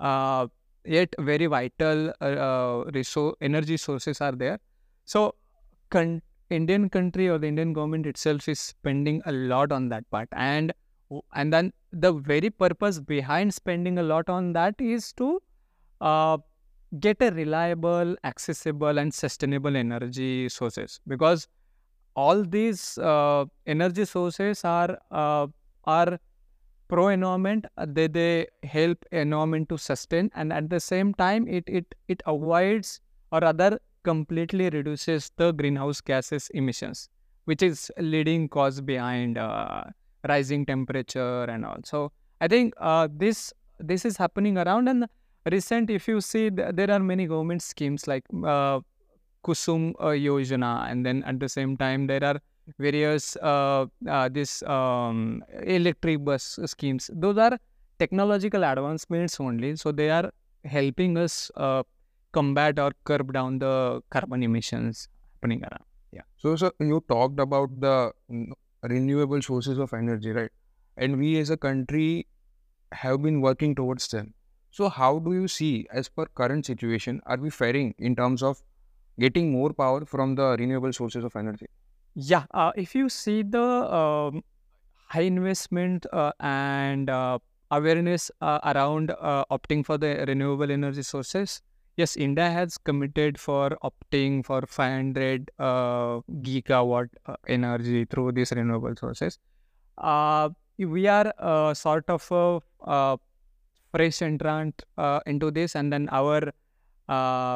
uh, 0.00 0.46
yet 0.84 1.14
very 1.18 1.46
vital 1.46 2.12
uh, 2.20 2.24
uh, 2.24 2.84
resource 2.94 3.34
energy 3.40 3.76
sources 3.76 4.20
are 4.20 4.32
there. 4.32 4.58
So 5.04 5.34
con- 5.90 6.22
Indian 6.50 6.88
country 6.90 7.28
or 7.28 7.38
the 7.38 7.48
Indian 7.48 7.72
government 7.72 8.06
itself 8.06 8.48
is 8.48 8.60
spending 8.60 9.22
a 9.26 9.32
lot 9.32 9.72
on 9.72 9.88
that 9.90 10.08
part, 10.10 10.28
and 10.32 10.72
and 11.34 11.52
then 11.52 11.72
the 11.92 12.12
very 12.12 12.50
purpose 12.50 13.00
behind 13.00 13.54
spending 13.54 13.98
a 13.98 14.02
lot 14.02 14.28
on 14.28 14.52
that 14.52 14.74
is 14.80 15.12
to 15.14 15.40
uh, 16.00 16.38
get 17.00 17.16
a 17.20 17.30
reliable, 17.32 18.16
accessible, 18.24 18.98
and 18.98 19.12
sustainable 19.14 19.76
energy 19.76 20.48
sources 20.48 21.00
because 21.06 21.48
all 22.14 22.42
these 22.44 22.98
uh, 22.98 23.44
energy 23.66 24.04
sources 24.04 24.64
are 24.64 24.98
uh, 25.10 25.46
are 25.84 26.18
pro 26.88 27.08
environment 27.08 27.66
uh, 27.76 27.86
they 27.88 28.06
they 28.06 28.46
help 28.62 29.04
environment 29.12 29.68
to 29.68 29.76
sustain 29.78 30.30
and 30.34 30.52
at 30.52 30.68
the 30.70 30.80
same 30.80 31.12
time 31.14 31.46
it 31.48 31.64
it 31.66 31.94
it 32.08 32.22
avoids 32.26 33.00
or 33.32 33.40
rather 33.40 33.78
completely 34.04 34.70
reduces 34.70 35.30
the 35.36 35.52
greenhouse 35.52 36.00
gases 36.00 36.48
emissions 36.54 37.08
which 37.44 37.62
is 37.62 37.90
leading 37.98 38.48
cause 38.48 38.80
behind 38.80 39.38
uh, 39.38 39.84
rising 40.28 40.66
temperature 40.66 41.44
and 41.44 41.64
all. 41.64 41.78
So 41.84 42.12
i 42.40 42.48
think 42.48 42.74
uh, 42.78 43.08
this 43.10 43.52
this 43.78 44.04
is 44.04 44.16
happening 44.16 44.58
around 44.58 44.88
and 44.88 45.06
recent 45.50 45.90
if 45.90 46.08
you 46.08 46.20
see 46.20 46.50
there 46.50 46.90
are 46.90 46.98
many 47.00 47.26
government 47.26 47.62
schemes 47.62 48.06
like 48.06 48.24
uh, 48.44 48.80
kusum 49.44 49.94
uh, 50.00 50.14
yojana 50.26 50.90
and 50.90 51.06
then 51.06 51.22
at 51.24 51.40
the 51.40 51.48
same 51.48 51.76
time 51.76 52.06
there 52.06 52.24
are 52.24 52.40
various 52.78 53.36
uh, 53.36 53.86
uh, 54.08 54.28
this 54.28 54.62
um, 54.62 55.44
electric 55.62 56.24
bus 56.24 56.58
schemes 56.66 57.10
those 57.14 57.38
are 57.38 57.58
technological 57.98 58.64
advancements 58.64 59.38
only 59.40 59.76
so 59.76 59.92
they 59.92 60.10
are 60.10 60.30
helping 60.64 61.16
us 61.16 61.50
uh, 61.56 61.82
combat 62.32 62.78
or 62.78 62.92
curb 63.04 63.32
down 63.32 63.58
the 63.58 64.02
carbon 64.10 64.42
emissions 64.42 65.08
happening 65.34 65.62
around 65.62 65.84
Yeah. 66.12 66.22
So, 66.36 66.56
sir, 66.56 66.70
you 66.80 67.04
talked 67.08 67.40
about 67.40 67.80
the 67.80 68.12
renewable 68.82 69.42
sources 69.42 69.78
of 69.78 69.92
energy, 69.92 70.30
right? 70.30 70.50
And 70.96 71.18
we 71.18 71.38
as 71.38 71.50
a 71.50 71.56
country 71.56 72.26
have 72.92 73.22
been 73.22 73.40
working 73.40 73.74
towards 73.74 74.08
them. 74.08 74.34
So, 74.70 74.88
how 74.88 75.18
do 75.18 75.32
you 75.32 75.48
see, 75.48 75.86
as 75.90 76.08
per 76.08 76.26
current 76.26 76.66
situation, 76.66 77.20
are 77.26 77.36
we 77.36 77.50
faring 77.50 77.94
in 77.98 78.16
terms 78.16 78.42
of 78.42 78.62
getting 79.18 79.52
more 79.52 79.72
power 79.72 80.04
from 80.04 80.34
the 80.34 80.56
renewable 80.58 80.92
sources 80.92 81.24
of 81.24 81.36
energy? 81.36 81.66
Yeah 82.16 82.44
uh, 82.52 82.72
if 82.76 82.94
you 82.94 83.08
see 83.10 83.42
the 83.42 83.62
um, 83.62 84.42
high 85.08 85.20
investment 85.20 86.06
uh, 86.12 86.32
and 86.40 87.10
uh, 87.10 87.38
awareness 87.70 88.30
uh, 88.40 88.58
around 88.64 89.10
uh, 89.20 89.44
opting 89.50 89.84
for 89.84 89.98
the 89.98 90.24
renewable 90.26 90.70
energy 90.70 91.02
sources 91.02 91.60
yes 91.96 92.16
india 92.16 92.48
has 92.50 92.78
committed 92.78 93.38
for 93.38 93.76
opting 93.84 94.42
for 94.44 94.62
500 94.66 95.50
uh, 95.58 96.20
gigawatt 96.40 97.08
energy 97.48 98.06
through 98.06 98.32
these 98.32 98.50
renewable 98.52 98.96
sources 98.96 99.38
we 100.78 101.06
are 101.06 101.74
sort 101.74 102.08
of 102.08 102.62
a 102.82 103.18
fresh 103.90 104.20
entrant 104.20 104.82
into 105.24 105.50
this, 105.50 105.74
and 105.74 105.90
then 105.90 106.06
our 106.12 106.52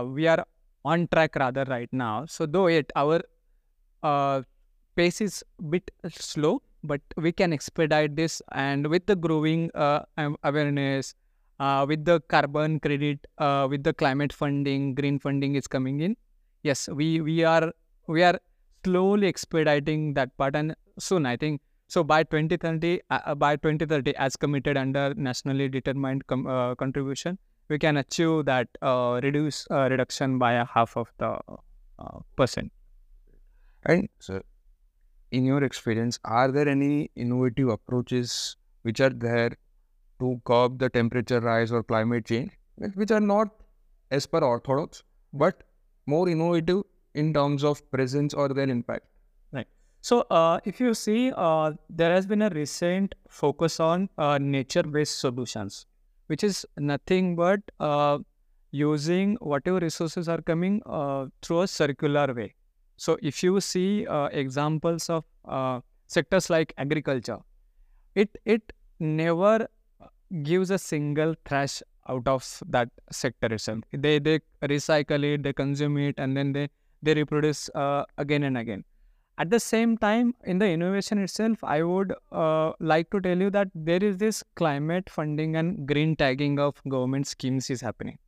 we 0.07 0.27
are 0.27 0.47
on 0.87 1.07
track 1.09 1.37
rather 1.37 1.65
right 1.65 1.93
now. 1.93 2.25
So 2.25 2.47
though 2.47 2.69
it 2.69 2.91
our 2.97 3.21
uh, 4.03 4.43
pace 5.01 5.21
is 5.21 5.43
bit 5.75 5.91
slow, 6.09 6.63
but 6.93 7.01
we 7.17 7.33
can 7.33 7.53
expedite 7.53 8.17
this, 8.17 8.43
and 8.53 8.87
with 8.95 9.07
the 9.07 9.17
growing 9.17 9.71
uh, 9.75 10.01
awareness, 10.45 11.15
uh, 11.59 11.85
with 11.89 12.05
the 12.05 12.21
carbon 12.35 12.79
credit, 12.81 13.27
uh, 13.39 13.67
with 13.71 13.83
the 13.83 13.95
climate 13.95 14.33
funding, 14.33 14.95
green 14.95 15.19
funding 15.19 15.55
is 15.55 15.67
coming 15.67 16.01
in. 16.01 16.17
Yes, 16.63 16.89
we 17.01 17.09
we 17.21 17.43
are 17.45 17.73
we 18.07 18.23
are 18.23 18.39
slowly 18.85 19.29
expediting 19.29 20.15
that 20.15 20.37
part, 20.37 20.57
and 20.63 20.75
soon 20.99 21.27
I 21.27 21.37
think 21.37 21.61
so 21.89 22.05
by 22.05 22.23
2030 22.23 23.01
uh, 23.11 23.19
uh, 23.25 23.35
by 23.35 23.57
2030 23.57 24.15
as 24.17 24.37
committed 24.37 24.77
under 24.77 25.15
nationally 25.15 25.69
determined 25.69 26.27
com- 26.27 26.47
uh, 26.47 26.75
contribution 26.83 27.39
we 27.69 27.79
can 27.79 27.97
achieve 27.97 28.45
that 28.45 28.69
uh, 28.83 29.21
reduce 29.23 29.67
uh, 29.71 29.89
reduction 29.91 30.39
by 30.39 30.53
a 30.53 30.65
half 30.65 30.97
of 30.97 31.13
the 31.19 31.31
uh, 31.99 32.19
percent 32.37 32.73
And 33.85 34.09
so, 34.19 34.43
in 35.31 35.45
your 35.45 35.63
experience, 35.63 36.19
are 36.25 36.51
there 36.51 36.69
any 36.69 37.11
innovative 37.17 37.69
approaches 37.69 38.57
which 38.83 39.01
are 39.01 39.11
there 39.11 39.51
to 40.21 40.41
curb 40.45 40.79
the 40.79 40.89
temperature 40.89 41.41
rise 41.41 41.73
or 41.73 41.83
climate 41.83 42.27
change, 42.27 42.51
which 42.95 43.11
are 43.11 43.21
not 43.21 43.49
as 44.11 44.27
per 44.27 44.41
orthodox, 44.41 45.03
but 45.33 45.63
more 46.07 46.29
innovative 46.29 46.83
in 47.15 47.33
terms 47.33 47.65
of 47.65 47.91
presence 47.91 48.35
or 48.35 48.49
their 48.49 48.69
impact? 48.69 49.07
Right. 49.53 49.67
So 50.01 50.23
uh, 50.31 50.61
if 50.65 50.81
you 50.81 50.95
see 50.95 51.33
uh, 51.37 51.73
there 51.89 52.13
has 52.13 52.27
been 52.27 52.43
a 52.43 52.51
recent 52.51 53.15
focus 53.29 53.81
on 53.81 54.09
uh, 54.19 54.39
nature 54.39 54.83
based 54.83 55.19
solutions 55.19 55.87
which 56.27 56.45
is 56.45 56.65
nothing 56.79 57.35
but 57.35 57.61
uh, 57.81 58.19
using 58.71 59.37
whatever 59.41 59.81
resources 59.81 60.29
are 60.29 60.41
coming 60.41 60.81
uh, 60.87 61.27
through 61.43 61.63
a 61.63 61.67
circular 61.67 62.33
way 62.33 62.55
so 63.07 63.17
if 63.23 63.43
you 63.43 63.61
see 63.61 64.07
uh, 64.07 64.27
examples 64.45 65.09
of 65.09 65.25
uh, 65.45 65.81
sectors 66.07 66.51
like 66.55 66.75
agriculture 66.85 67.39
it 68.15 68.37
it 68.45 68.73
never 68.99 69.55
gives 70.43 70.71
a 70.71 70.79
single 70.79 71.35
trash 71.45 71.83
out 72.09 72.27
of 72.27 72.47
that 72.69 72.89
sector 73.11 73.53
itself. 73.55 73.81
They 73.93 74.19
they 74.19 74.41
recycle 74.63 75.25
it 75.33 75.43
they 75.43 75.53
consume 75.53 75.99
it 75.99 76.15
and 76.19 76.37
then 76.37 76.53
they 76.53 76.69
they 77.03 77.15
reproduce 77.15 77.69
uh, 77.75 78.05
again 78.19 78.43
and 78.45 78.59
again. 78.59 78.85
At 79.39 79.49
the 79.51 79.61
same 79.61 79.97
time 79.97 80.35
in 80.45 80.59
the 80.59 80.67
innovation 80.69 81.21
itself 81.27 81.63
i 81.65 81.83
would 81.91 82.11
uh, 82.31 82.73
like 82.79 83.09
to 83.15 83.21
tell 83.27 83.45
you 83.45 83.51
that 83.55 83.69
there 83.75 84.03
is 84.09 84.19
this 84.23 84.43
climate 84.61 85.09
funding 85.15 85.57
and 85.61 85.87
green 85.93 86.15
tagging 86.23 86.59
of 86.65 86.83
government 86.95 87.27
schemes 87.27 87.71
is 87.71 87.81
happening 87.81 88.19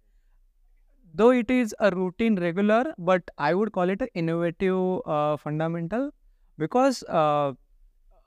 though 1.14 1.31
it 1.31 1.50
is 1.50 1.75
a 1.81 1.90
routine 1.90 2.37
regular 2.37 2.95
but 2.99 3.23
i 3.38 3.52
would 3.54 3.73
call 3.73 3.90
it 3.90 4.00
an 4.00 4.09
innovative 4.14 5.00
uh, 5.07 5.37
fundamental 5.37 6.11
because 6.59 7.02
uh, 7.04 7.52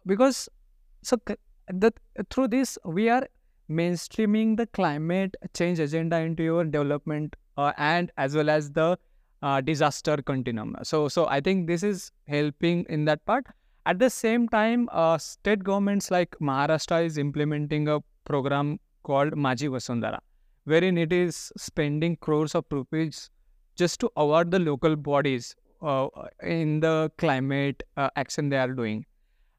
because 0.06 0.50
so 1.02 1.18
the, 1.68 1.92
through 2.30 2.48
this 2.48 2.78
we 2.86 3.10
are 3.10 3.28
mainstreaming 3.70 4.56
the 4.58 4.68
climate 4.68 5.36
change 5.54 5.80
agenda 5.80 6.18
into 6.18 6.44
your 6.44 6.64
development 6.64 7.36
uh, 7.58 7.72
and 7.78 8.12
as 8.18 8.36
well 8.36 8.50
as 8.50 8.72
the 8.72 8.98
uh, 9.42 9.62
disaster 9.62 10.18
continuum. 10.18 10.76
So 10.84 11.08
so 11.08 11.28
i 11.28 11.40
think 11.40 11.68
this 11.68 11.84
is 11.84 12.12
helping 12.28 12.86
in 12.90 13.06
that 13.06 13.26
part. 13.26 13.46
At 13.88 14.00
the 14.00 14.10
same 14.10 14.48
time 14.50 14.90
uh, 14.92 15.18
state 15.18 15.64
governments 15.64 16.10
like 16.12 16.36
maharashtra 16.42 17.06
is 17.06 17.18
implementing 17.18 17.88
a 17.88 18.00
program 18.26 18.80
called 19.04 19.34
maji 19.34 19.70
vasundhara 19.70 20.20
wherein 20.66 20.98
it 20.98 21.14
is 21.14 21.52
spending 21.58 22.16
crores 22.18 22.56
of 22.56 22.66
rupees 22.72 23.30
just 23.76 24.00
to 24.00 24.10
award 24.18 24.52
the 24.52 24.60
local 24.60 24.96
bodies 24.96 25.56
uh, 25.82 26.08
in 26.44 26.80
the 26.80 27.12
climate 27.18 27.84
uh, 27.98 28.10
action 28.16 28.50
they 28.50 28.58
are 28.58 28.74
doing. 28.74 29.06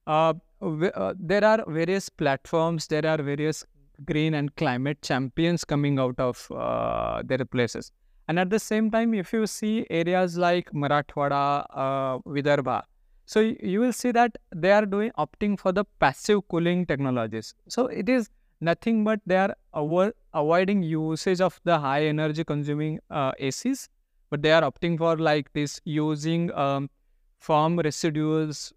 Uh, 0.07 0.35
uh, 0.63 1.15
there 1.19 1.45
are 1.45 1.65
various 1.69 2.09
platforms 2.09 2.87
there 2.87 3.07
are 3.07 3.19
various 3.19 3.65
green 4.05 4.35
and 4.35 4.55
climate 4.57 5.01
champions 5.03 5.65
coming 5.65 5.99
out 5.99 6.19
of 6.19 6.51
uh, 6.51 7.23
their 7.25 7.45
places. 7.45 7.93
And 8.29 8.39
at 8.41 8.51
the 8.51 8.59
same 8.59 8.91
time 8.91 9.15
if 9.15 9.33
you 9.33 9.47
see 9.47 9.87
areas 9.91 10.37
like 10.37 10.71
marathwada 10.73 11.67
uh, 11.71 12.19
vidarbha 12.19 12.83
so 13.27 13.41
you 13.41 13.81
will 13.81 13.93
see 13.93 14.13
that 14.13 14.39
they 14.55 14.71
are 14.71 14.87
doing 14.87 15.11
opting 15.19 15.59
for 15.59 15.73
the 15.73 15.85
passive 15.99 16.47
cooling 16.49 16.87
technologies. 16.87 17.55
So 17.69 17.87
it 17.87 18.09
is 18.09 18.31
nothing 18.61 19.05
but 19.05 19.21
they 19.27 19.37
are 19.37 19.55
avo- 19.75 20.13
avoiding 20.35 20.83
usage 20.83 21.41
of 21.41 21.61
the 21.65 21.79
high 21.79 22.05
energy 22.07 22.45
consuming 22.45 22.99
uh, 23.11 23.33
acs 23.41 23.89
but 24.31 24.43
they 24.43 24.53
are 24.53 24.63
opting 24.63 24.99
for 24.99 25.17
like 25.17 25.53
this 25.53 25.81
using 25.85 26.53
um, 26.53 26.91
farm 27.39 27.77
residuals 27.79 28.73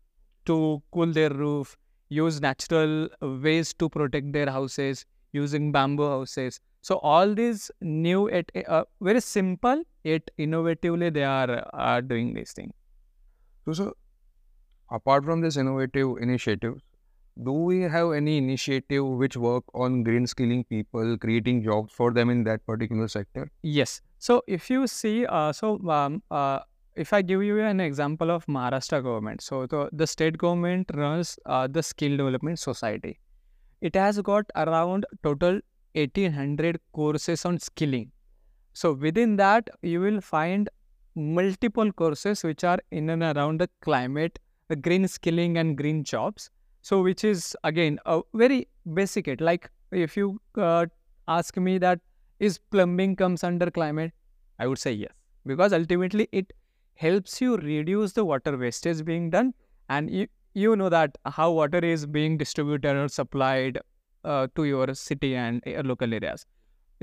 to 0.46 0.82
cool 0.92 1.12
their 1.12 1.30
roof, 1.30 1.78
use 2.10 2.42
natural 2.42 3.10
ways 3.22 3.74
to 3.76 3.89
protect 3.89 4.32
their 4.34 4.50
houses, 4.50 5.06
using 5.32 5.72
bamboo 5.72 6.08
houses. 6.08 6.60
So 6.82 6.98
all 7.00 7.34
these 7.34 7.72
new, 7.82 8.30
at 8.30 8.52
uh, 8.68 8.86
very 9.02 9.22
simple 9.22 9.84
yet 10.04 10.30
innovatively 10.39 11.13
they 11.13 11.24
are 11.24 11.68
uh, 11.74 12.02
doing 12.02 12.34
this 12.34 12.54
thing. 12.54 12.74
So, 13.65 13.74
so 13.74 13.94
apart 14.92 15.26
from 15.26 15.42
this 15.42 15.58
innovative 15.58 16.18
initiatives, 16.22 16.82
do 17.43 17.52
we 17.52 17.82
have 17.82 18.12
any 18.12 18.38
initiative 18.38 19.06
which 19.06 19.38
work 19.38 19.63
on 19.73 20.04
green 20.04 20.28
skilling 20.28 20.63
people, 20.65 21.17
creating 21.17 21.63
jobs 21.63 21.93
for 21.93 22.12
them 22.12 22.30
in 22.30 22.43
that 22.43 22.65
particular 22.65 23.08
sector? 23.08 23.49
Yes. 23.62 24.02
So 24.17 24.43
if 24.47 24.69
you 24.69 24.88
see, 24.88 25.25
uh, 25.25 25.54
so 25.54 25.80
um, 25.89 26.21
uh, 26.30 26.60
if 26.95 27.13
I 27.13 27.21
give 27.21 27.43
you 27.43 27.60
an 27.62 27.80
example 27.80 28.30
of 28.30 28.45
Maharashtra 28.47 29.02
government, 29.02 29.41
so 29.41 29.65
the, 29.65 29.89
the 29.93 30.06
state 30.06 30.38
government 30.38 30.91
runs 30.93 31.39
uh, 31.45 31.67
the 31.67 31.82
Skill 31.82 32.17
Development 32.17 32.60
Society. 32.60 33.19
It 33.82 33.95
has 33.95 34.19
got 34.21 34.45
around 34.56 35.06
total 35.23 35.62
1800 35.93 36.80
courses 36.91 37.45
on 37.45 37.60
skilling. 37.60 38.12
So 38.73 38.93
within 38.93 39.38
that, 39.38 39.69
you 39.82 40.02
will 40.02 40.19
find 40.19 40.69
multiple 41.15 41.91
courses 41.91 42.43
which 42.43 42.63
are 42.63 42.80
in 42.91 43.10
and 43.10 43.23
around 43.23 43.62
the 43.62 43.69
climate, 43.82 44.39
the 44.67 44.75
green 44.75 45.08
skilling 45.08 45.58
and 45.58 45.78
green 45.78 46.04
jobs. 46.04 46.49
So 46.82 47.02
which 47.02 47.24
is 47.24 47.56
again 47.63 48.00
a 48.06 48.22
very 48.34 48.68
basic 48.94 49.28
it. 49.28 49.42
Like 49.42 49.70
if 49.92 50.15
you 50.15 50.42
uh, 50.58 50.86
ask 51.28 51.58
me 51.58 51.78
that 51.80 52.00
is 52.39 52.58
plumbing 52.58 53.15
comes 53.15 53.44
under 53.44 53.70
climate, 53.70 54.13
I 54.60 54.68
would 54.68 54.80
say 54.80 54.94
yes. 54.94 55.12
Because 55.46 55.74
ultimately 55.74 56.28
it 56.32 56.54
helps 56.96 57.42
you 57.42 57.58
reduce 57.58 58.13
the 58.13 58.26
water 58.26 58.58
wastage 58.58 59.04
being 59.04 59.30
done. 59.30 59.54
And 59.89 60.10
you 60.10 60.28
you 60.54 60.76
know 60.76 60.89
that 60.89 61.18
how 61.26 61.52
water 61.52 61.80
is 61.80 62.06
being 62.06 62.38
distributed 62.38 62.96
or 62.96 63.08
supplied 63.08 63.80
uh, 64.24 64.48
to 64.56 64.65
your 64.65 64.94
city 64.96 65.36
and 65.36 65.62
uh, 65.68 65.82
local 65.84 66.13
areas. 66.13 66.46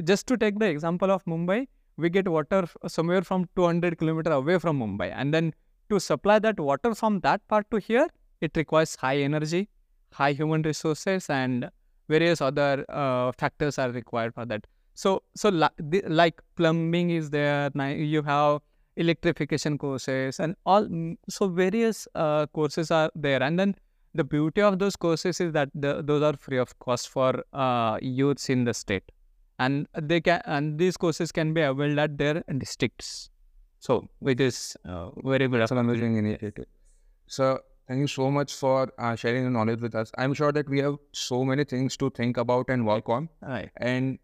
Just 0.05 0.27
to 0.29 0.37
take 0.37 0.59
the 0.59 0.67
example 0.67 1.11
of 1.11 1.25
mumbai 1.25 1.67
we 1.97 2.11
get 2.11 2.29
water 2.29 2.67
somewhere 2.87 3.23
from 3.23 3.49
200 3.57 3.99
kilometer 3.99 4.31
away 4.33 4.59
from 4.59 4.79
mumbai. 4.79 5.13
And 5.15 5.33
then 5.33 5.55
to 5.89 5.99
supply 5.99 6.39
that 6.41 6.59
water 6.61 6.95
from 6.95 7.21
that 7.21 7.47
part 7.49 7.71
to 7.71 7.79
here 7.79 8.09
it 8.41 8.57
requires 8.57 8.97
high 8.97 9.19
energy 9.19 9.69
high 10.13 10.33
human 10.33 10.63
resources 10.63 11.29
and 11.29 11.69
various 12.09 12.41
other 12.41 12.85
uh, 12.89 13.33
factors 13.33 13.79
are 13.79 13.91
required 13.91 14.35
for 14.35 14.47
that. 14.47 14.67
So 14.95 15.23
so 15.35 15.51
li- 15.51 15.77
the, 15.79 16.03
like 16.07 16.41
plumbing 16.57 17.11
is 17.11 17.31
there 17.31 17.71
you 17.93 18.23
have 18.23 18.61
electrification 18.97 19.77
courses 19.77 20.41
and 20.41 20.57
all 20.65 20.87
mm, 20.87 21.17
so 21.29 21.49
various 21.49 22.09
uh, 22.15 22.47
courses 22.47 22.91
are 22.91 23.11
there. 23.15 23.43
And 23.43 23.59
then 23.59 23.75
the 24.15 24.25
beauty 24.25 24.63
of 24.63 24.79
those 24.79 24.97
courses 24.97 25.41
is 25.41 25.53
that 25.53 25.69
the, 25.75 26.03
those 26.03 26.23
are 26.23 26.37
free 26.37 26.57
of 26.57 26.79
cost 26.79 27.11
for 27.11 27.45
uh, 27.53 27.99
youths 28.01 28.49
in 28.49 28.65
the 28.65 28.73
state. 28.73 29.13
And 29.59 29.87
they 30.01 30.21
can 30.21 30.41
and 30.47 30.79
these 30.79 30.97
courses 30.97 31.33
can 31.33 31.53
be 31.53 31.63
availed 31.63 31.99
at 31.99 32.17
their 32.17 32.43
districts. 32.59 33.31
So 33.81 34.09
which 34.21 34.41
is 34.41 34.77
uh, 34.87 35.11
very 35.23 35.49
good. 35.49 35.61
That's 35.61 35.73
an 35.73 35.91
initiative. 35.91 36.65
So, 37.27 37.61
thank 37.89 38.01
you 38.01 38.07
so 38.07 38.31
much 38.31 38.55
for 38.55 38.93
uh, 38.99 39.15
sharing 39.15 39.45
the 39.45 39.51
knowledge 39.51 39.81
with 39.81 39.95
us. 39.95 40.13
I'm 40.19 40.35
sure 40.35 40.53
that 40.53 40.69
we 40.69 40.79
have 40.81 40.97
so 41.13 41.45
many 41.45 41.65
things 41.65 41.97
to 41.99 42.11
think 42.11 42.37
about 42.37 42.69
and 42.69 42.87
work 42.87 43.09
on. 43.09 43.29
right 43.43 43.71
And 43.77 44.19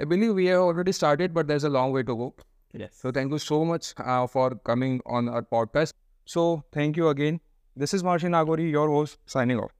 I 0.00 0.04
believe 0.04 0.34
we 0.34 0.46
have 0.46 0.60
already 0.60 0.92
started, 0.92 1.34
but 1.34 1.46
there's 1.46 1.64
a 1.64 1.74
long 1.78 1.92
way 1.92 2.02
to 2.02 2.16
go. 2.24 2.34
yes 2.82 2.96
So, 3.02 3.12
thank 3.16 3.32
you 3.36 3.38
so 3.46 3.64
much 3.64 3.94
uh, 3.98 4.26
for 4.26 4.46
coming 4.70 5.00
on 5.18 5.28
our 5.28 5.42
podcast. 5.56 5.94
So, 6.36 6.46
thank 6.78 6.96
you 7.02 7.08
again. 7.14 7.40
This 7.84 7.94
is 7.98 8.04
Martin 8.10 8.32
Nagori, 8.38 8.70
your 8.70 8.88
host, 8.96 9.18
signing 9.36 9.60
off. 9.66 9.74